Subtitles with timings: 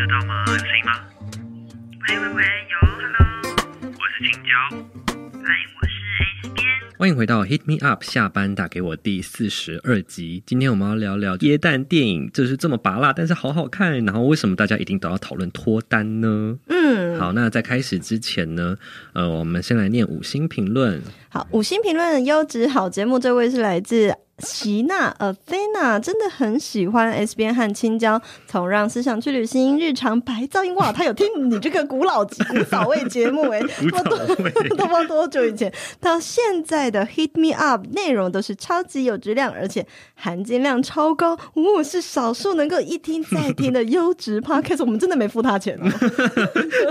[0.00, 0.44] 得到吗？
[0.46, 0.92] 有声音吗？
[2.08, 3.20] 喂喂喂，有，Hello，
[3.84, 4.48] 我是青椒。
[5.44, 5.92] 嗨，我是
[6.42, 6.64] S 边。
[6.98, 10.42] 欢迎回到 Hit Me Up 下班打给我第四十二集。
[10.46, 14.02] 今天我们要聊聊耶诞电影，就是这么拔辣，但是好好看。
[14.06, 16.56] 然后为什么大家一定都要讨论脱单呢？
[16.68, 18.78] 嗯，好，那在开始之前呢，
[19.12, 21.02] 呃，我们先来念五星评论。
[21.28, 24.14] 好，五星评论优质好节目，这位是来自。
[24.40, 30.74] 席娜呃菲娜真的很喜欢 S 边和青椒，从让思想去旅行，日常白噪音。
[30.74, 34.50] 哇， 他有听你这个古老古早味节目哎， 古早味。
[34.70, 35.72] 都不知道多久以前？
[36.00, 45.88] 到现在的 Hit Me Up 内容都是超级有质量，而且含金量超高，哦，是少数能够一听再听的优质 Podcast，我们真的没付他钱哦，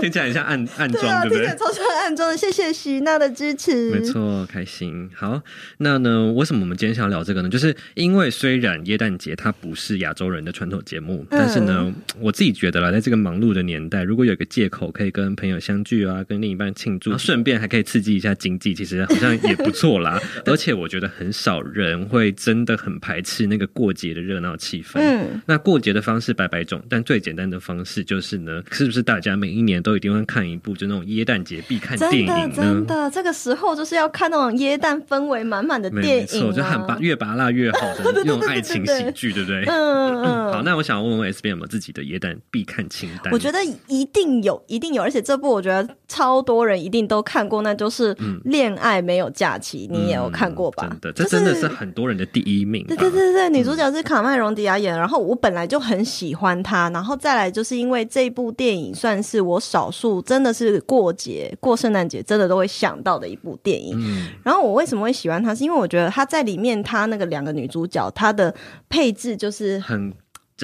[0.00, 1.46] 听起来很像暗暗对啊，装，对不对？
[1.46, 1.56] 听起来？
[1.56, 5.10] 超像暗装的，谢谢徐娜的支持，没错，开心。
[5.16, 5.40] 好，
[5.78, 7.48] 那呢，为什么我们今天想要聊这个呢？
[7.48, 20.20] 就是因为虽然耶诞节它不是亚洲人的传统节目，但是呢，我自己觉得啦，在这个忙碌的年代，如果有一个借口可以跟朋友相聚啊，跟另一半庆祝，顺便还可以刺激一下经济，其实好像也不错啦。
[20.46, 25.00] 而且我觉得很少人会真的很排斥那个过节的热闹气氛。
[25.00, 32.52] 嗯，那过节的方式百百种，但最简单的方式就是呢，是不是大家每一年都一定会看一部就那种耶诞节必看电影呢？
[32.54, 39.64] 真的，这个时候就是要看那种耶诞氛围满满的电影、啊，没错，就很拔越拔辣越好的 那种爱情喜剧，对不对？
[39.66, 43.32] 嗯嗯， 好，那我想问问 S B 有没有自己的耶诞必看清单？
[43.32, 48.12] 我觉得一定有，一定有，而且这部我觉得超多人一定都看过，那就是
[48.44, 50.88] 《恋爱没有假期》，你也有看过吧？
[50.90, 52.84] 嗯真的，这真的是很多人的第一名。
[52.86, 63.94] 对对对对，女主角是卡麦隆迪亚演的，然后我本来就很喜欢她，然后再来就是因为这部电影算是我少数真的是过节过圣诞节真的都会想到的一部电影。
[63.96, 68.54] 嗯，然后我为什么会喜欢她，是因为我觉得她在里面，她那个两个女主角，她的
[68.88, 70.12] 配置就是很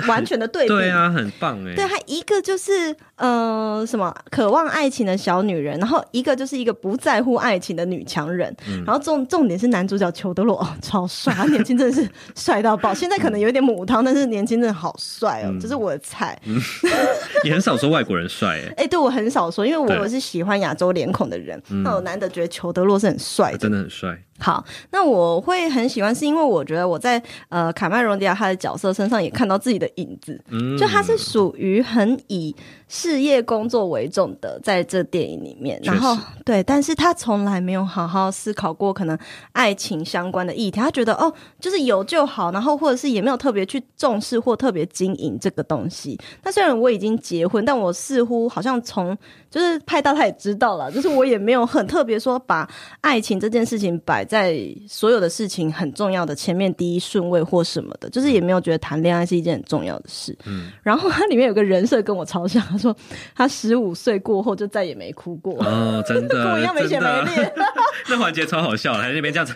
[0.08, 0.68] 完全的对比。
[0.68, 1.74] 对啊，很棒哎。
[1.74, 8.54] 对，她一个就是呃什么渴望爱情的小女人，然后一个就是一个不在乎爱情的女强人。
[8.68, 12.92] 嗯然后重重点是男主角裘德洛哦， 超帅，他年轻真的是帅到爆。
[12.92, 16.38] 现在可能有一点母汤，但是年轻真的好帅哦，嗯这是我的菜。
[17.44, 23.58] 也很少说外国人帅哎，哎、对我很少说，因为我是喜欢亚洲脸孔的人，嗯那我难得觉得裘德洛是很帅的。
[23.58, 24.22] 真的很帅。
[24.38, 32.54] 好，那我会很喜欢，是因为我觉得我在呃卡麦隆迪亚他的角色身上也看到自己的影子，嗯，就他是属于很以
[32.88, 39.18] 事业工作为重的，在这电影里面，然后对，但是他从来没有好好思考过可能
[39.52, 46.18] 爱情相关的议题，他觉得哦，就是有就好，然后或者是也没有特别去重视或特别经营这个东西。
[46.44, 49.16] 那虽然我已经结婚，但我似乎好像从
[49.56, 52.68] 就是派大他也知道了，就是我也没有很特别说把
[53.00, 54.54] 爱情这件事情摆在
[54.86, 60.36] 所有的事情很重要的前面第一顺位或什么的，就是也没有觉得谈恋爱是一件很重要的事。
[60.44, 62.94] 嗯，然后它里面有个人设跟我超像，他说
[63.34, 67.52] 他十五岁过后就再也没哭过，哦，真的， 跟我一样没血没泪，
[68.10, 69.54] 那环节超好笑的，还在那边这样子，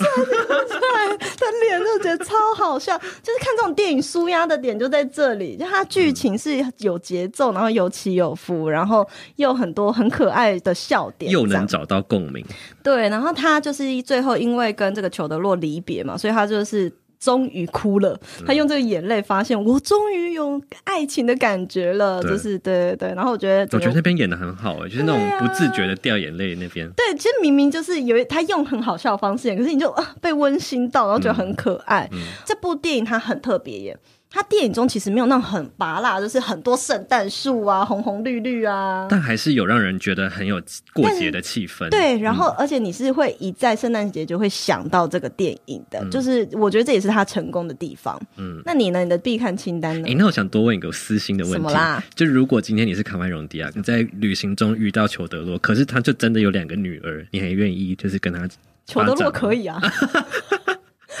[0.00, 2.96] 他脸就觉得超好笑。
[2.98, 9.06] 就是看这种电影舒压的点就在这里，就它剧情是有节奏，然后有起有伏，然后
[9.36, 12.44] 又很多很可爱的笑点，又能找到共鸣。
[12.82, 16.92] 对，然后他就是最后因为跟这个裘德洛离别嘛，所以他就是。
[17.20, 23.14] 终于哭了，他用这个眼泪发现我终于有爱情的感觉了，就是对对对。
[23.14, 26.90] 然后我觉得，我觉得那边演的很好哎，就是那种不自觉的掉眼泪那边。
[26.92, 32.08] 对，其实明明就是有他用很好笑的方式演，可是你就啊被温馨到，然后觉得很可爱。
[32.46, 33.98] 这部电影它很特别耶，
[34.32, 39.08] 它电影中其实没有那种很拔辣，就是很多圣诞树啊，红红绿绿啊。
[39.10, 40.62] 但还是有让人觉得很有
[40.94, 41.88] 过节的气氛。
[41.90, 48.20] 对，然后而且你是会一在圣诞节就会想到这个电影的，就是我觉得这也是他成功的地方。
[48.36, 49.00] 嗯，那你呢？
[49.02, 50.14] 你的必看清单呢诶，？
[50.14, 58.46] 那我想多问一个私心的问题什么啦，就如果今天你是卡麦隆迪亚，你在旅行中遇到裘德洛，可是他就真的有两个女儿，你还愿意就是跟他
[58.86, 59.52] 裘德洛可？
[59.52, 59.80] 以啊。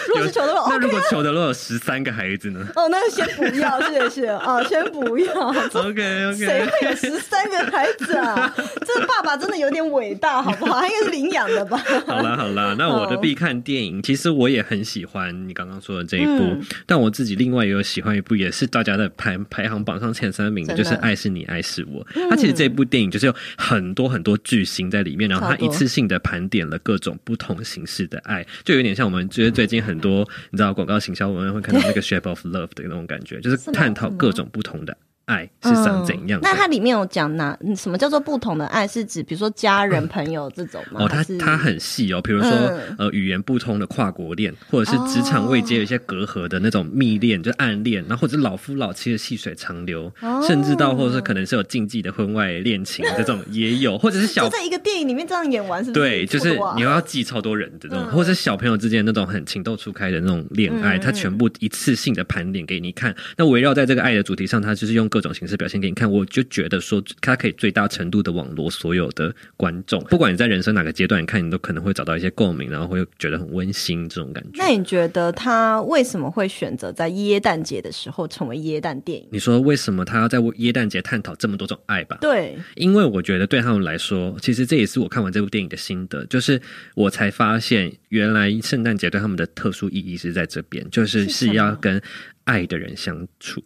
[0.08, 5.48] 如果是裘德洛那如果裘德洛有十三个孩子呢 哦，那先不要，谢谢啊， 先不要。
[5.74, 8.52] ？OK 谁 OK，谁会有十三个孩子啊？
[8.86, 10.80] 这个爸爸真的有点伟大，好不好？
[10.80, 11.76] 他应该是领养的吧？
[12.06, 22.04] 好啦好啦，那我的必看电影，其实我也很喜欢你刚刚说的这一部，嗯但我自己另外也有喜欢一部，也是大家的排排行榜上前三名的，就是《爱是你，爱是我》。
[22.30, 34.96] 它其实这部电影就是有很多很多巨星在里面，然后它一次性的盘点了各种不同形式的爱，就有点像我们觉得最近很多你知道广告行销文案会看到那个 Shape of Love 的那种感觉，就是探讨各种不同的。
[35.30, 36.40] 爱是长怎样。
[36.40, 38.86] 嗯那它里面有讲哪嗯什么叫做不同的爱？
[38.88, 41.02] 是指比如说家人、朋友这种吗？
[41.04, 56.00] 哦，它它很细哦，比如说、嗯呃语言不通的跨国恋，或者是职场未接有一些隔阂的那种密恋，就暗恋，然后或者是老夫老妻的细水长流，哦甚至到或者是可能是有禁忌的婚外恋情这种也有， 或者是小就在一个电影里面这样演完，是不是？
[56.00, 63.14] 对，就是哇你要记超多人的那种，嗯或者是小朋友之间那种很情窦初开的那种恋爱，嗯他全部一次性的盘点给你看。
[63.36, 66.10] 那围绕在这个爱的主题上，他就是用各种形式表现给你看。
[66.10, 74.62] 我就觉得说，它可以最大程度的网罗所有的观众，不管你在人生哪个阶段，你看你都可能会找到一些共鸣，然后会觉得很温馨这种感觉。
[74.62, 79.28] 那你觉得他为什么会选择在耶诞节的时候成为耶诞电影？
[79.30, 82.18] 你说为什么他要在耶诞节探讨这么多种爱吧？
[82.20, 86.60] 对，因为我觉得对他们来说，其实这也是我看完这部电影的心得，就是
[86.94, 92.00] 我才发现，原来圣诞节对他们的特殊意义是在这边，就是是要跟
[92.44, 93.62] 爱的人相处。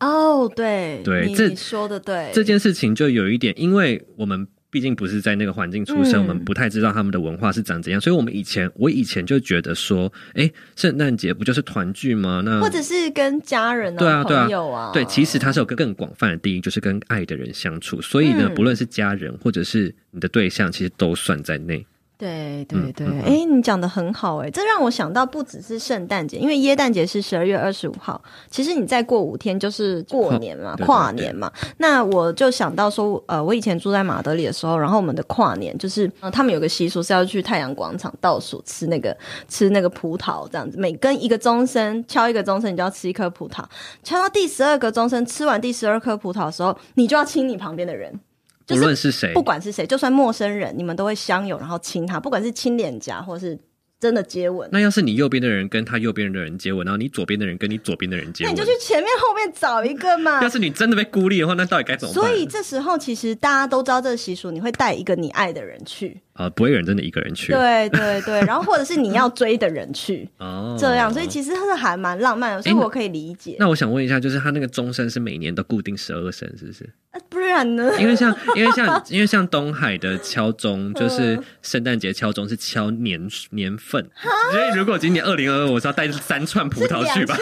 [0.00, 4.46] 哦，对，你对这说的对，这件事情就有一点，因为我们。
[4.74, 12.42] 毕竟不是在那个环境出生，嗯我们不太知道他们的文化是长怎样，所以我们以前我以前就觉得说，哎，圣诞节不就是团聚吗？
[12.44, 18.02] 那或者是跟家人啊、对啊对啊朋友啊，对，其实它是有个更广泛的定义，就是跟爱的人相处。
[18.02, 21.86] 所以呢，嗯不论是家人或者是你的对象，其实都算在内。
[22.16, 31.52] 对对对，嗯嗯哎、你讲的很好哎、这让我想到不只是圣诞节，因为耶诞节是十二月二十五号，其实你再过五天就是过年嘛，跨对对跨年嘛。
[31.78, 39.16] 那我就想到说，呃，我以前住在马德里的时候，然后我们的跨年就是，呃、他们有个习俗是要去太阳广场倒数吃那个
[39.48, 43.64] 吃那个葡萄，这样子，每跟一个钟声敲一个钟声，你就要吃一颗葡萄，
[44.02, 48.20] 敲到第十二个钟声，吃完第十二颗葡萄的时候，你就要亲你旁边的人。
[48.66, 53.58] 就不是论是谁，不管是谁，就算陌生人，你们都会相拥，然后亲他，不管是亲脸颊或是
[54.04, 54.68] 真的接吻。
[54.70, 60.48] 那要是你右边的人跟他右边的人接吻，然后你左边的人跟你左边的人接吻那你就，去前面后面找一个嘛要。
[60.48, 62.22] 是你真的被孤立的话，那到底该怎么办？
[62.22, 70.76] 所以这时候其实大家都知道这个习俗，你会带一个你爱的人去，啊、不会有人真的一个人去对对对，然后或者是你要追的人去， 哦。
[70.78, 73.56] 这样，所以其实是还蛮浪漫的，所以我可以理解。
[73.58, 76.84] 那我想问一下，就是他那个钟声是每年都固定十二声，是不是？
[77.10, 77.92] 啊不然呢？
[78.00, 83.20] 因为像因为像 因为像东海的敲钟，嗯就是圣诞节敲钟是敲年
[83.50, 83.93] 年份，
[84.50, 87.36] 所以如果今年二零二二，我是要带三串葡萄去吧？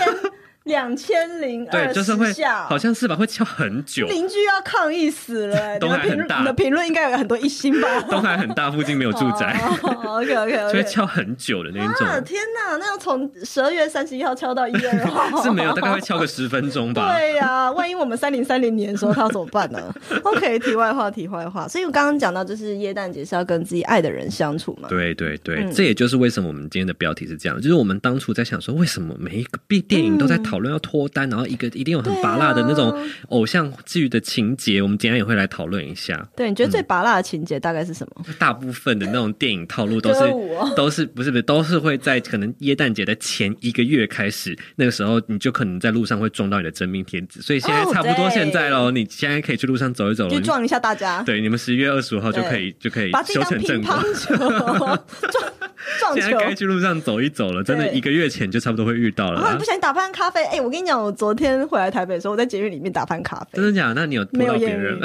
[0.65, 4.07] 两千零二对，就是会下，好像是吧，会敲很久。
[4.07, 5.79] 邻居要抗议死了、 欸。
[5.79, 7.89] 东海很大你的评论应该有很多一星吧？
[8.09, 10.85] 东海很大，附近没有住宅，OK OK 所以 OK。
[10.93, 12.07] 敲很久的那一种。
[12.07, 12.77] 啊天哪！
[12.77, 17.17] 那要从十二月三十一号敲到一月二号，是没有，大概会敲个十分钟吧。
[17.17, 19.93] 对呀、万一我们三零三零年的时候，他要怎么办呢
[20.23, 21.67] ？OK，题外话，题外话。
[21.67, 24.89] 所以我刚刚讲到，就是耶诞节是要跟自己爱的人相处嘛。
[24.89, 32.93] 对对对，嗯这也就是为什么我们今天的标题是这样，就是我们当初在想说，为什么每一个电电影都在讨论要脱单，然后一个一定有很拔辣的那种
[33.29, 36.29] 偶像剧的情节，我们今天也会来讨论一下。
[36.37, 38.25] 对，你觉得最拔辣的情节大概是什么？
[38.39, 50.41] 大部分的那种电影套路都是 哦都是不是不是都是会在可能耶诞节的前一个月开始，那个时候你就可能在路上会撞到你的真命天子，所以现在哦差不多现在喽，你现在可以去路上走一走了去。
[50.41, 53.93] 撞一下大家，对，你们十一月二十五号就可以就可以修成正果。
[54.27, 55.53] 撞，撞
[55.99, 56.55] 撞现在该球。
[56.55, 59.65] 去路上走一走了，真的一个月前就差不多会遇到了啦然后你不。
[59.65, 63.95] 小心打翻咖啡，哎、我跟你讲，我昨天回来台北的时候，我在捷运里面打翻咖啡真，的假的？
[63.95, 64.99] 那你有没有艳遇？，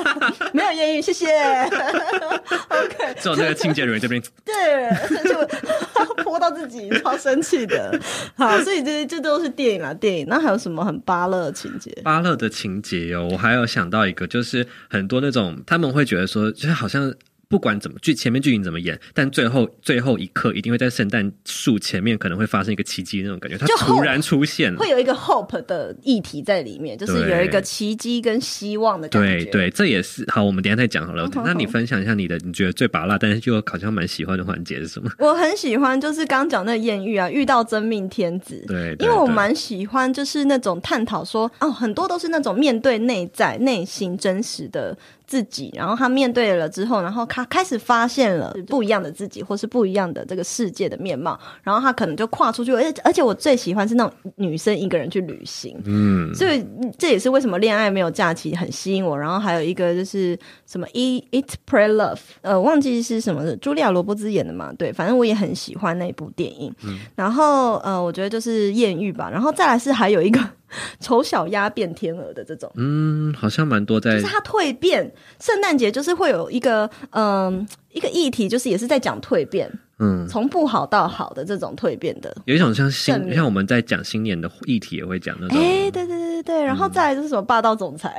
[0.52, 1.26] 没有艳遇，谢谢。
[2.68, 4.90] OK，只有那个清洁人员这边，对，
[5.24, 5.34] 就
[6.24, 7.98] 泼到自己，超生气的。
[8.36, 10.26] 好，所以这这都是电影啦，电影。
[10.28, 11.90] 那还有什么很巴乐的情节？
[12.02, 17.14] 巴乐的情节哦，我还有想到一个，就是很多那种他们会觉得说，就是好像。
[17.48, 24.94] 不管怎么剧前面剧情怎么演，但最后最后一刻一定会在圣诞树前面可能会发生一个奇迹那种感觉，它就突然出现了会。
[24.94, 29.44] 有一个 hope 的议题在里面，就是有一个奇迹跟希望的感觉。
[29.44, 31.28] 对对，这也是好，我们等一下再讲好了。
[31.44, 35.10] 那你分享一下你的，你觉得最拔辣，但是又好像蛮喜欢的环节是什么？
[35.18, 38.62] 我很喜欢，就是刚讲那个艳遇啊，遇到真命天子。
[38.68, 59.18] 对，对因为我蛮喜欢，就是那种探讨说，哦，很多都是那种面对内在、内心真实的自己，然后他面对了之后，然后他开始发现了不一样的自己，或是不一样的这个世界的面貌，然后他可能就跨出去，而且而且我最喜欢是那种女生一个人去旅行，嗯，所以嗯这也是为什么恋爱没有假期很吸引我。
[59.18, 64.72] 然后还有一个就是什么 Eat Eat Pray Love，呃，忘记是什么的，茱莉亚·罗伯兹演的嘛。
[64.76, 66.74] 对，反正我也很喜欢那部电影。
[67.14, 69.30] 然后呃，我觉得就是艳遇吧。
[69.30, 70.40] 然后再来是还有一个
[71.00, 72.70] 丑小鸭变天鹅的这种。
[72.76, 79.70] 嗯，好像蛮多在就是它蜕变，圣诞节就是会有一个嗯、一个议题，就是也是在讲蜕变。
[79.98, 82.34] 嗯，从不好到好的这种蜕变的。
[82.46, 88.14] 有一种像新像我们在讲新年的议题也会讲那种，哎、对对对对对，然后再来就是什么霸道总裁，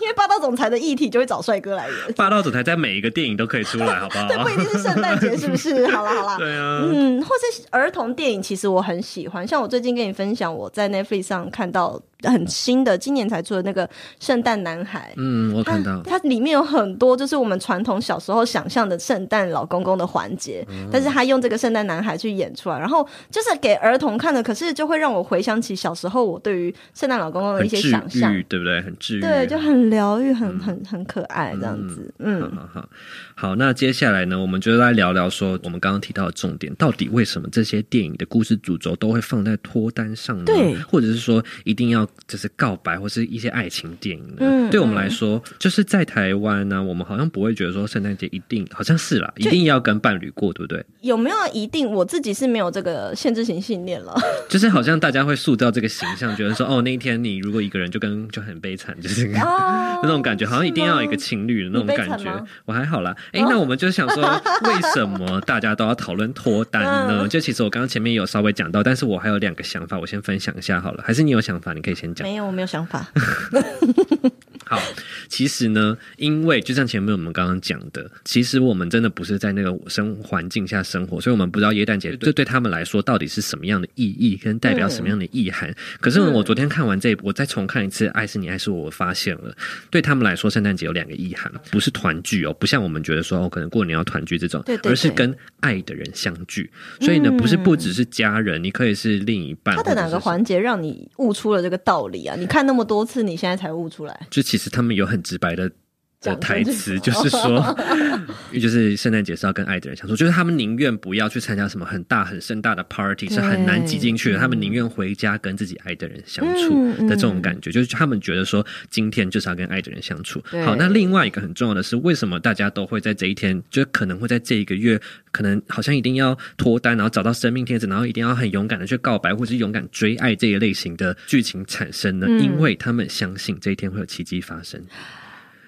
[0.00, 4.26] 因为霸道总裁的议题就会找帅哥来演，霸道总裁在每一个电影都可以出来，好不好？
[4.28, 5.86] 对，不一定是圣诞节，是不是？
[5.88, 9.46] 好啦好啦，对啊，嗯，或是儿童电影，其实我很喜欢。
[9.46, 13.86] 像我最近跟你分享，我在 Netflix 上看到很新的，今年才出的那个
[14.18, 15.10] 《圣诞男孩》。
[15.16, 28.80] 嗯，我看到，它里面有很多就是我们传统小时候想象的圣诞老公公的环节，嗯但是他用这个圣诞男孩去演出来，然后就是给儿童看的，可是就会让我回想起小时候我对于圣诞老公公的一些想象，，对不对？
[28.82, 32.40] 很治愈，对，就很疗愈，很很很可爱这样子，好嗯。
[32.40, 32.88] 好好，
[33.34, 40.44] 好，那接下来呢，我们就来聊聊说，我们刚刚提到的重点，到底为什么这些电影的故事主轴都会放在脱单上呢？
[40.44, 44.36] 对或者是说一定要就是告白或是一些爱情电影呢？
[44.40, 50.84] 嗯对我们来说，就是在台湾呢、我们好像不会觉得说圣诞节一定好像是啦，一定要跟伴侣过，对不对？
[51.00, 51.90] 有没有一定？
[51.90, 54.14] 我自己是没有这个限制性信念了。
[54.48, 59.26] 就是好像大家会塑造这个形象，觉得说哦，那一天你如果一个人就跟就很悲惨，就是。
[59.36, 62.46] 哦 那种感觉，好像一定要有一个情侣的那种感觉。
[62.64, 63.14] 我还好啦。
[63.32, 64.22] 哎、那我们就想说，
[64.64, 67.18] 为什么大家都要讨论脱单呢？
[67.22, 71.02] 嗯就其实我刚刚前面有稍微讲到，但是我还有两个想法，我先分享一下好了。
[71.06, 72.26] 还是你有想法，你可以先讲。
[72.26, 73.06] 没有，我没有想法。
[74.70, 74.80] 好，
[75.28, 85.74] 其实呢，因为就像前面我们刚刚讲的，其实我们真的不是在那个生环境下生活，所以我们不知道耶诞节这对他们来说到底是什么样的意义，跟代表什么样的意涵。
[86.00, 89.52] 可是，我昨天看完这一部，我再重看一次《爱是你爱是我》，我发现了，
[89.90, 96.70] 对他们来说，圣诞节有两个意涵，不是团聚哦，不像我们觉得说哦，可能过年要团聚这种，对对对而是跟爱的人相聚。
[97.00, 99.74] 所以呢，不是不只是家人，你可以是另一半。
[99.74, 102.36] 他的哪个环节让你悟出了这个道理啊？
[102.38, 104.26] 你看那么多次，你现在才悟出来。
[104.30, 105.72] 就其是他们有很直白的
[106.20, 107.76] 的台词，就是说，
[108.52, 120.42] 就是圣诞节是要跟爱的人相处，就是他们宁愿不要去参加什么很大很盛大的 party，是很难挤进去的，他们宁愿回家跟自己爱的人相处嗯的这种感觉，就是他们觉得说今天就是要跟爱的人相处。
[120.64, 125.00] 好，那另外一个很重要的是，为什么大家都会在这一天，就可能会在这一个月，
[125.32, 132.26] 可能好像一定要脱单，然后找到生命贴纸，然后一定要很勇敢的去告白，或是勇敢追爱这一类型的剧情产生呢？
[132.28, 134.80] 嗯因为他们相信这一天会有奇迹发生。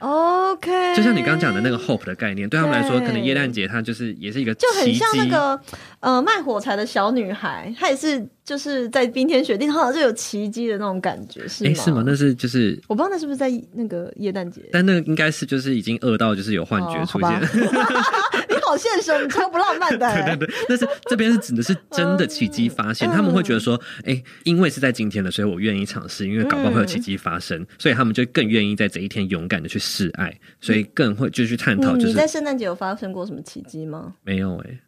[0.03, 5.27] OK，就像你刚刚讲的那个 hope 的概念，对他们来说，可能耶诞节它就是也是一个就很像那。
[5.33, 5.59] 个
[6.01, 11.71] 呃卖火柴的小女孩，她也是就是在冰天雪地，好像就有奇迹的那种感觉，是吗？
[11.71, 12.03] 哎，是吗？
[12.05, 14.61] 那是就是，我不知道那是不是在那个耶诞节。
[14.73, 17.31] 但那个应该是就是已经饿到就是有幻觉哦出现。
[18.49, 20.37] 你好现实，你超不浪漫的、 欸。
[20.37, 34.15] 对对，但是这边是指的是真的奇迹发现，嗯他们会觉得说，哎，因为是在今天的，所以我愿意尝试，因为搞不好会有奇迹发生，所以他们就更愿意在这一天勇敢的去示爱，所以更会就去探讨，就是你你在圣诞节有发生过什么奇迹吗？
[34.25, 34.81] 没有哎、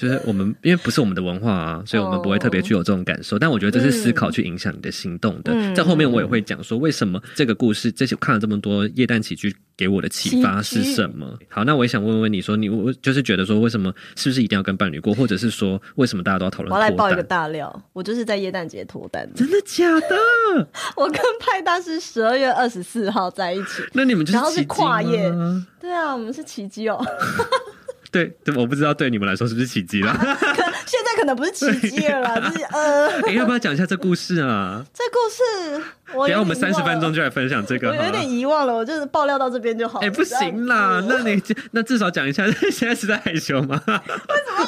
[0.00, 3.38] 就是我们因为不是我们的文化啊，所以我们不会特别具有这种感受。
[3.38, 5.52] 但我觉得这是思考去影响你的行动的。
[5.52, 11.38] 嗯在后面我也会讲说，为什么这个故事，这些看了这么多夜诞喜剧给我的启发是什么？
[11.50, 17.22] 好，那我也想问问你说，你我就是觉得说，为什么是不是一定要跟伴侣过，或者是说，为什么大家都要讨论我来爆一个？
[17.22, 19.34] 大料，我就是在耶诞节脱单的。
[19.36, 20.16] 真的假的？
[20.96, 23.82] 我跟派大是十二月二十四号在一起。
[23.92, 25.30] 那你们就是然后是跨夜
[25.78, 26.98] 对啊，我们是奇迹哦。
[28.10, 30.12] 对对，我不知道对你们来说是不是奇迹啦。
[30.18, 30.26] 可
[30.86, 34.84] 现在可能不是奇迹了啦， 就是呃，你、要不要讲一下这故事啊？
[34.92, 37.90] 这故事我等下我们三十分钟就来分享这个。
[37.90, 40.06] 我有点遗忘了，我就是爆料到这边就好了。
[40.06, 41.40] 哎、不行啦，那你
[41.70, 43.80] 那至少讲一下， 现在是在害羞吗？
[43.86, 44.59] 哦，我讲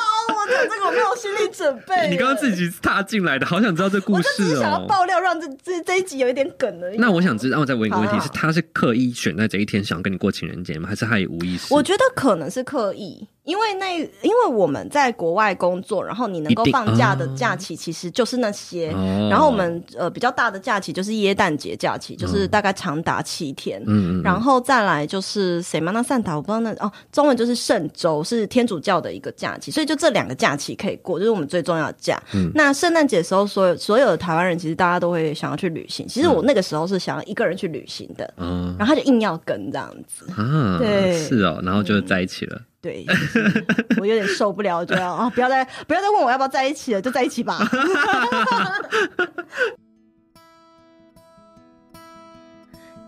[0.70, 2.08] 这个我没有心理准备。
[2.10, 4.86] 你刚刚自己踏进来的，好想知道这故我就只事是想要哦。
[4.88, 6.98] 爆料，让这这这一集有一点梗而已。
[6.98, 10.88] 那我想知道，我再问一个问题：是他是刻意选在这一天想跟你过情人节吗？
[10.88, 11.72] 还是他也无意识？
[11.72, 19.28] 我觉得可能是刻意，因为那因为我们在国外工作，然后你能够放假的哦假期其实就是那些，哦。
[19.28, 23.82] 然后我们呃比较大的假期就是耶诞节假期，就是大概长达七天。
[24.22, 32.22] 然后再来就是谁嘛那散塔，我不知道那哦，中文就是圣周，是天主教的一个假期，所以就这两个假期可以过，就是我们最重要的假。
[32.34, 32.50] 嗯。
[32.54, 38.74] 那圣诞节的时候，所有所有的台湾人其实大家都会想要去旅行，其实我那个时候是想要一个人去旅行的，嗯。
[38.78, 41.18] 然后他就硬要跟这样子，啊，对。
[41.18, 42.60] 是哦，然后就在一起了。
[42.82, 47.60] 对，就是我有点受不了，就要啊，不要再不要再问我要不要在一起了，就在一起吧。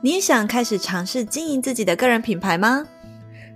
[0.00, 2.86] 你也想开始尝试经营自己的个人品牌吗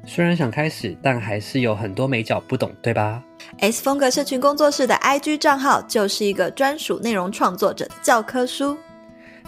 [0.07, 3.23] 虽然想开始，但还是有很多美角不懂，对吧
[3.61, 8.77] ？？S 风格社群工作室的 IG 账号就是一个专属内容创作者的教科书。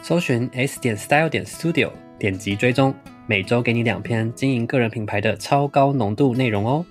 [0.02, 2.94] 搜寻 S 点 Style 点 Studio，点击追踪，
[3.30, 6.84] 每周给你两篇经营个人品牌的超高浓度内容哦。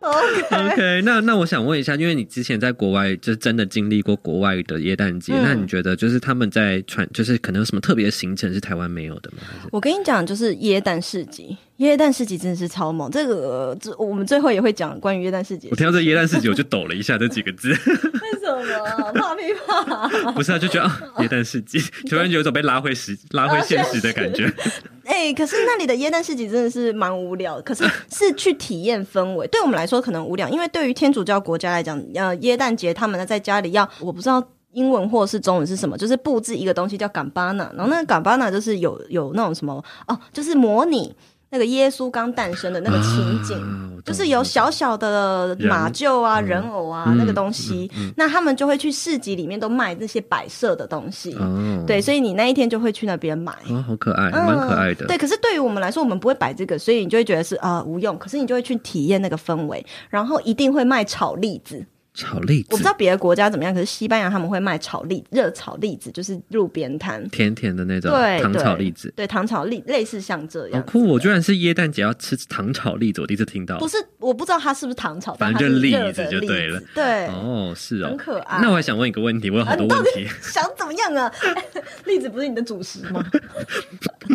[0.00, 9.42] OK，那那我想问一下，因为你之前在国外就是真的经历过国外的耶诞节，嗯那你觉得就是他们在传，就是可能有什么特别的行程是台湾没有的吗？
[9.46, 13.10] 还是我跟你讲，就是耶诞市集，耶诞市集真的是超猛。
[13.10, 20.32] 这个呃这我们最后也会讲关于耶诞市集我听到这耶诞市集我就抖了一下这几个字，为什么怕屁怕？
[20.32, 21.78] 不是啊，就觉得啊耶诞市集，
[22.08, 24.52] 突然有一种被拉回实拉回现实的感觉。
[25.04, 29.46] 哎、可是那里的耶诞市集真的是蛮无聊的，可是是去体验氛围。
[29.48, 34.42] 对我们来说可能无聊，因为对于天主教国家来讲，呃，耶诞节他们在家里要，我不知道。
[34.74, 35.96] 英文或是中文是什么？
[35.96, 41.14] 就是布置一个东西叫 gambana，然后那个 gambana 就是有有那种什么哦，就是模拟
[41.54, 51.32] 那个耶稣刚诞生的那个情景，啊就是有小小的马厩啊、人偶啊、嗯那个东西，那他们就会去市集里面都卖这些摆设的东西。
[51.34, 53.52] 哦，对，所以你那一天就会去那边买。
[53.70, 55.06] 哦，好可爱，蛮可爱的。
[55.06, 58.18] 嗯对，可是对于我们来说，我们不会摆这个，所以你就会觉得是啊、无用。
[58.18, 61.86] 可是你就会去体验那个氛围，然后一定会卖炒栗子。
[62.14, 67.28] 炒栗子我不知，道别的国家怎么样，可是西班牙他们会卖炒栗热炒栗子，就是路边摊。
[67.30, 70.80] 甜甜的那种对，糖炒栗子，对，糖炒栗类似像这样。
[70.80, 71.04] 好酷！
[71.08, 73.78] 我居然是耶诞节要吃糖炒栗子，我第一次听到。
[73.78, 81.32] 不是，我不知道它是不是糖炒，反正就栗子就对了对，哦，是哦，很可爱那我还想问一个问题，我有好多问题，想怎么样啊？
[82.06, 83.24] 栗子不是你的主食吗？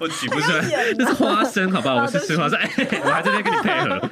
[0.00, 0.64] 我举不出来
[0.98, 1.96] 那是花生，好不好？
[1.96, 2.70] 哦我是吃花生，哎，
[3.04, 4.10] 我还在那边跟你配合。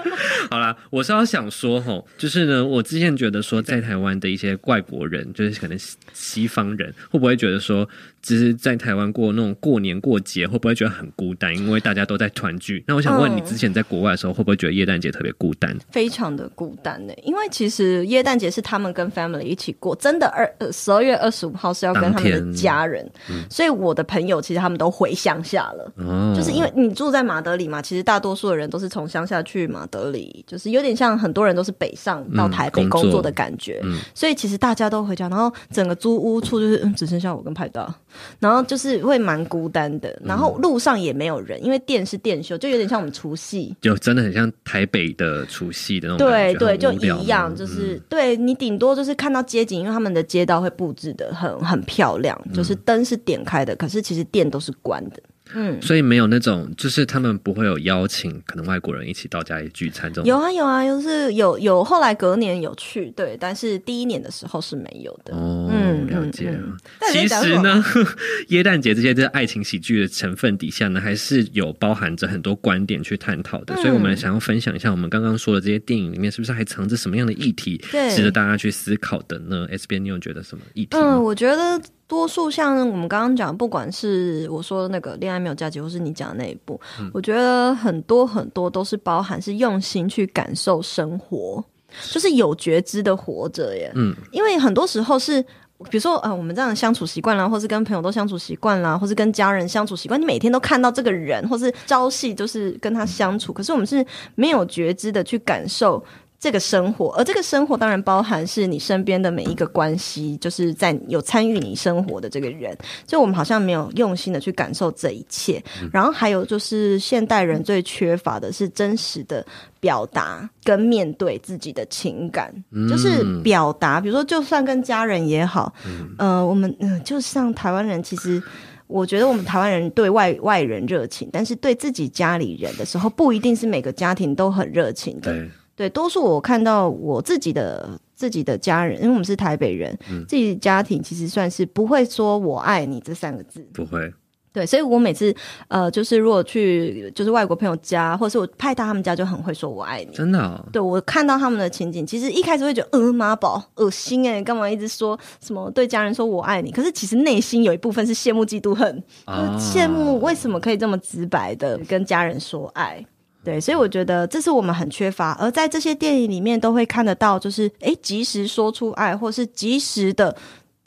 [0.51, 7.89] 好啦，我是要想说，吼，就是呢，我之前觉得说，在台湾的一些外国人，就是可能西西方人，会不会觉得说，
[8.23, 11.57] 只是在台湾过那种过年过节，会不会觉得很孤单？
[11.57, 12.83] 因为大家都在团聚。
[12.87, 15.77] 那我想问嗯你，之前在国外的时候，会不会觉得耶诞节特别孤单？
[15.91, 23.09] 非常的孤单呢、因为其实耶诞节是他们跟 family 一起过，真的二呃十二月二十五号是要跟他们的家人，
[23.51, 25.93] 所以我的朋友其实他们都回乡下了。
[25.97, 33.01] 哦，就是因为你住在马德里嘛，其实大多数的人都是从乡下去马德里，就是有点像很多人都是北上到台嗯工作。
[33.03, 33.99] 工作的感觉，嗯。
[34.15, 37.93] 所以其实大家都回家，然后整个租屋处就是嗯只剩下我跟派大，
[38.39, 55.23] 然后就是会蛮孤单的，然后路上也没有人，因为店是店休，就有点像我们除夕，就真的很像台北的除夕的那种，对对，就一样，就是、嗯对你顶多就是看到街景，因为他们的街道会布置的很很漂亮，嗯就是灯是点开的，可是其实店都是关的。
[55.55, 60.29] 嗯，所以没有那种，就是他们不会有邀请可能外国人一起到家里聚餐这种。
[60.29, 65.35] 有啊有啊，就是有有，后来隔年有去，对，但是第一年的时候是没有的。
[65.35, 66.59] 哦，嗯了解了。
[66.59, 67.85] 嗯嗯其实呢，
[68.49, 73.75] 耶诞节这些在爱情喜剧的成分底下呢，还是有包含着很多观点去探讨的。
[73.75, 91.63] 嗯所以，我们想要分享一下，我们刚刚说的这些电影里面，是不是还藏着什么样的议题，对值得大家去思考的呢？S 边，你有觉得什么议题嗯，我觉得多数像我们刚刚讲，不管是我说的那个恋爱没有价值，或是你讲的那一部，嗯我觉得很多很多都是包含是用心去感受生活，
[92.11, 93.93] 就是有觉知的活着耶。
[93.95, 95.45] 嗯，因为很多时候是。
[95.91, 106.05] 比如说，呃，我们这样的相处习惯啦，或是跟朋友都相处习惯啦，或是跟家人相处习惯，你每天都看到这个人，或是朝夕都是跟他相处，可是我们是没有觉知的去感受
[106.41, 115.63] 这个生活，而这个生活当然包含是你身边的每一个关系，就是在有参与你生活的这个人，就我们好像没有用心的去感受这一切。
[115.93, 119.45] 然后还有就是现代人最缺乏的是真实的
[119.81, 122.55] 表达跟面对自己的情感，
[122.89, 125.75] 就是表达，比如说就算跟家人也好，
[126.19, 128.43] 呃，我们嗯、就像台湾人其实。
[128.87, 135.47] 我觉得我们台湾人对外外人热情，但是对自己家里人的时候，不一定是每个家庭都很热情的。
[135.79, 143.65] 对，对，多数我看到我自己的自己的家人，因为我们是台北人，自己家庭其实算是不会说我爱你这三个字。
[143.73, 144.13] 不会，
[144.53, 145.33] 对，所以我每次
[145.69, 150.13] 呃，就是如果去就是外国朋友家，或者是我派到他们家，就很会说我爱你。
[150.13, 150.65] 真的、哦。
[150.73, 156.73] 对我看到他们的情景，其实一开始会觉得呃妈宝恶心哎、干嘛一直说什么对家人说我爱你？
[156.73, 163.05] 可是其实内心有一部分是羡慕嫉妒恨，啊就是羡慕为什么可以这么直白的跟家人说爱。
[163.49, 170.37] 对，所以我觉得这是我们很缺乏，而在这些电影里面都会看得到，就是诶，及时说出爱，或是及时的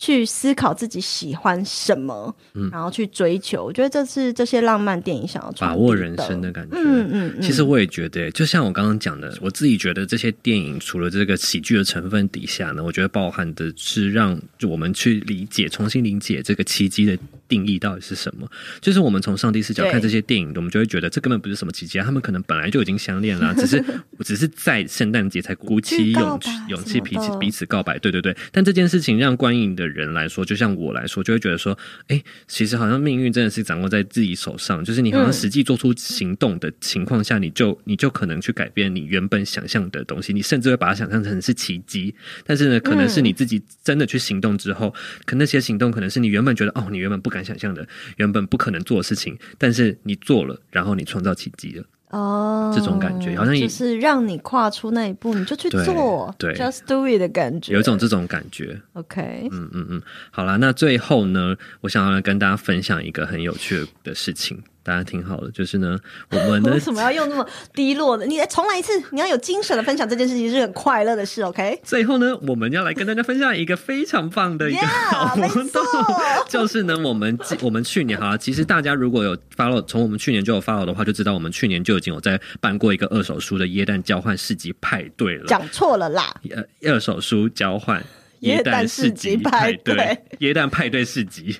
[0.01, 3.63] 去思考自己喜欢什么，嗯然后去追求。
[3.63, 6.75] 我觉得这是这些浪漫电影想要把握人生的感觉。
[6.75, 14.35] 嗯嗯嗯，其实我也觉得，就像我刚刚讲的，我自己觉得这些电影除了这个喜剧的成分底下呢，我觉得包含的是让
[14.67, 17.15] 我们去理解、重新理解这个奇迹的
[17.47, 18.49] 定义到底是什么。
[18.79, 23.83] 就是我们从上帝视角看这些电影，我们就会觉得这根本不是什么奇迹啊，他们可能本来就已经相恋啦， 只是
[24.23, 27.99] 只是在圣诞节才鼓起勇气勇气彼此彼此告白。
[27.99, 31.77] 对对对，但这件事情让观影的人来说，就像我来说，就会觉得说，
[32.07, 42.13] 哎，其实好像命运真的是掌握在自己手上，就是你好像实际做出行动的情况下，你就你就可能去改变你原本想象的东西，你甚至会把它想象成是奇迹。
[42.45, 44.93] 但是呢，可能是你自己真的去行动之后，
[45.25, 51.83] 可那些行动可能是你原本觉得哦，你原本不敢想象的，原本不可能做的事情，但是你做了，然后你创造奇迹了。
[52.11, 58.79] 哦，这种感觉好像也就是让你跨出那一步，你就去做，对 j u s t do it 的感觉，有一种这种感觉。
[58.93, 65.97] OK，嗯嗯嗯，好啦，那最后呢，我想要来跟大家分享一个很有趣的事情，大家听好了，就是呢，
[66.31, 68.25] 我们呢为什么要用那么低落的？
[68.25, 71.79] 你来重来一次，你要有精神的分享这件事情是很快乐的事，OK？
[71.83, 75.83] 最后呢，我们要来跟大家分享一个 非常棒的一个好活动
[76.49, 85.45] 就是呢，我们我们去年哈，其实大家如果有 follow 从我们去年就有 follow 的话，就知道我们去年就已经有在办过一个二手书的耶诞交换市集派对了。
[85.45, 88.03] 讲错了啦，呃，二手书交换。
[88.41, 91.55] 耶耶诞诞市市集集派对，耶诞派对市集，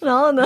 [0.00, 0.44] 然后呢？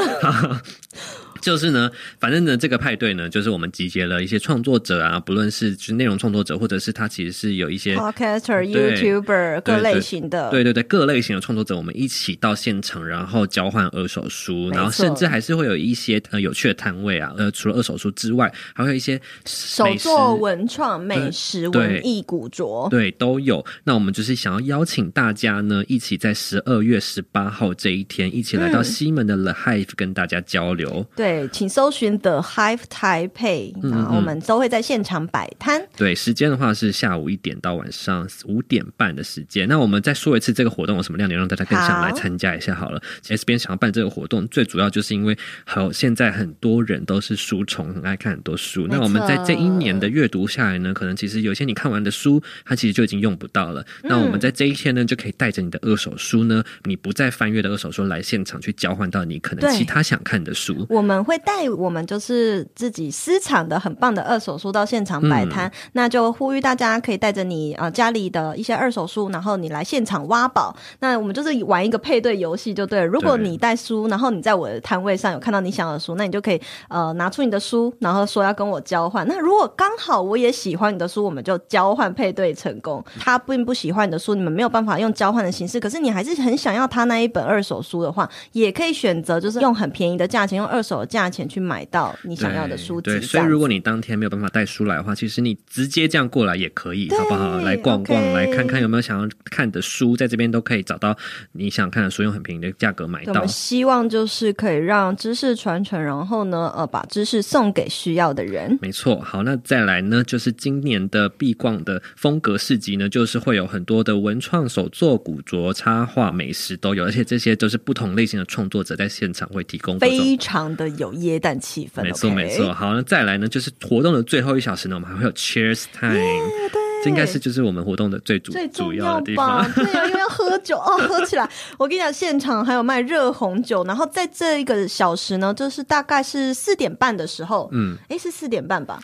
[1.41, 21.89] 就是呢，反正呢，这个派对呢，就是我们集结了一些创作者啊，不论是就是内容创作者，或者是他其实是有一些 Podcaster、YouTuber 各类型的，对对对，各类型的创作者，我们一起到现场，然后交换二手书，然后甚至还是会有一些呃有趣的摊位啊，呃，除了二手书之外，还会有一些手作文创、美食、对。
[21.89, 23.65] 文艺、古着，对，都有。
[23.85, 28.85] 那我们就是想要邀请大家呢，一起在十二月十八号这一天，一起来到嗯。
[28.85, 31.07] 西门的 The Hive 跟大家交流。
[31.15, 35.87] 对，请搜寻 The Hive Taipei，嗯然后我们都会在现场摆摊。
[35.97, 39.69] 对，时间的话是下午一点到晚上五点半的时间。
[39.69, 43.03] 那我们再说一次这个活动有什么亮点，让大家更想来参加一下好了。
[43.29, 48.87] S 边想要办这个活动，最主要就是因为好现在很多人都是书虫，很爱看很多书。
[48.89, 53.85] 那我们在这一年的阅读下来呢，可能其实有些你看完的书，它其实就已经用不到了。
[54.03, 60.87] 那我们在这一天呢，就可以带着你的二手书呢，你不再翻阅的二手书来现场去交换到你可能其他想看的书。
[60.89, 70.75] 我们会带我们就是自己私藏的很棒的二手书到现场摆摊，那就呼吁大家可以带着你呃家里的一些二手书，然后你来现场挖宝。
[71.01, 73.07] 那我们就是玩一个配对游戏就对了。
[73.07, 79.27] 如果你带书，然后你在我的摊位上有看到你想要的书，那你就可以呃拿出你的书，然后说要跟我交换。
[79.27, 83.05] 那如果刚好我也喜欢你的书，我们就交换配对成功。
[83.19, 93.11] 他并不喜欢你的书，你们没有办法用交换的形式，可是你还是很想要他那一本二手书的话，也可以选择就是用很便宜的价钱，用二手的价钱去买到你想要的书籍。
[93.11, 97.59] 对，所以如果你当天没有办法带书来的话，其实你直接这样过来也可以，好不好？
[97.63, 101.17] 来逛逛来看看有没有想要看的书，在这边都可以找到
[101.53, 103.49] 你想看的书，用很便宜的价格买到我们。
[103.49, 108.79] 希望就是可以让知识传承，然后呢，呃，把知识送给需要的人。
[108.81, 122.73] 没错，好，那再来呢，就是今年的必逛的风格市集呢，就是会有很多的文创、手作、古着、插画、美食都有，而且这些都是不同类型的创作者在现场会提供非常的有耶诞气氛，没错没错，。
[122.75, 126.71] 好，那再来呢，就是活动的最后一小时呢，我们还会有 Cheers Time，对、
[127.03, 129.73] 这应该是就是我们活动的最主主最重要的地吧方。
[129.85, 131.49] 对啊，因为要喝酒哦，喝起来。
[131.79, 139.01] 我跟你讲，现场还有卖热红酒，然后在这一个小时呢，就是大概是四点半的时候，嗯，诶，是四点半吧？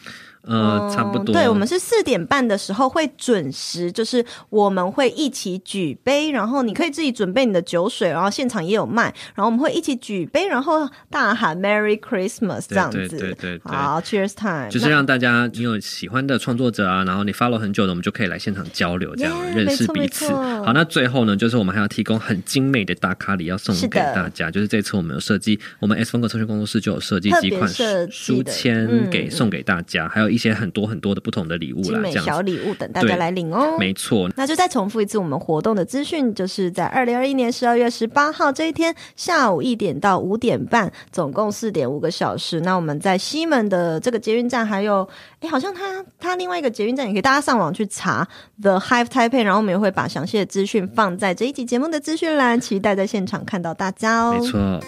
[0.47, 1.33] 呃，差不多。
[1.33, 9.05] 嗯对，我们是四点半的时候会准时，就是我们会一起举杯，然后你可以自己准备你的酒水，然后现场也有卖，
[9.35, 13.09] 然后我们会一起举杯，然后大喊 Merry Christmas 这样子。
[13.09, 20.29] 对对对好，Cheers time，就是让大家你有喜欢的创作者啊，然后你 follow 很久的，我们就可以来现场交流，这样 Yeah，认识彼此。
[20.33, 24.51] 好，那最后呢，就是我们还要提供很精美的打卡礼要送给大家。
[24.51, 27.69] 就是这次我们有设计，我们 S 风格测试工作室就有设计几款
[28.11, 32.27] 书签嗯给送给大家，还有一些很多很多的不同的礼物啦，精美这样。
[32.27, 33.77] 小礼物等大家来领哦。
[33.79, 42.61] 没错，那就再重复一次我们活动的资讯，就是在二零二一年十二月十八号这一天下午一点到五点半，总共四点五个小时。
[42.63, 45.09] 那我们在西门的这个捷运站，还有
[45.41, 48.27] 哎，好像它它另外一个捷运站也可以，大家上网去查
[48.61, 54.39] The Hive Taipei，然后我们也会把详细的资讯放在这一集节目的资讯栏，期待在现场看到大家哦。
[54.39, 54.81] 没错。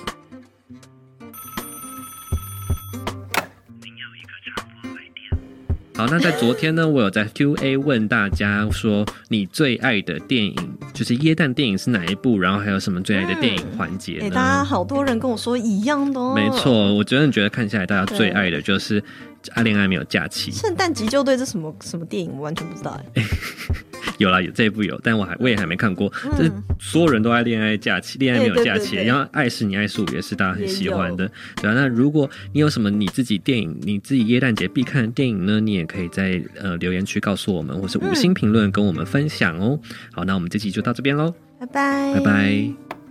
[5.96, 10.54] 好，那在昨天呢，我有在 Q&A 问大家说，你最爱的电影
[10.92, 12.38] 就是耶诞电影是哪一部？
[12.38, 14.34] 然后还有什么最爱的电影环节诶，呢？
[14.34, 16.34] 大家好多人跟我说一样的哦。
[16.34, 19.00] 没错，我真的觉得看下来，大家最爱的就是
[19.54, 20.52] 《爱恋爱没有假期》。
[20.60, 23.24] 圣诞急救队这什么什么电影，我完全不知道哎。
[24.18, 26.08] 有啦，有这一部有，但我还我也还没看过。
[26.36, 31.30] 就是所有人都爱恋爱假期，恋爱没有假期，然后爱是你爱是我也是大家很喜欢的也，
[31.62, 31.74] 对啊。
[31.74, 35.60] 那如果你有什么你自己电影，你自己耶诞节必看的电影呢？
[35.60, 39.78] 你也可以在呃留言区告诉我们，或是五星评论跟我们分享哦。
[40.12, 43.05] 好，那我们这期就到这边喽，拜拜，拜拜。